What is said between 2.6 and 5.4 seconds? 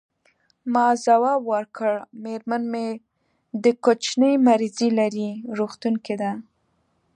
مې د کوچني مریضي لري،